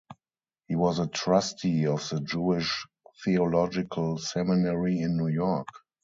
[0.67, 2.87] He was a trustee of the Jewish
[3.23, 5.67] Theological Seminary in New York.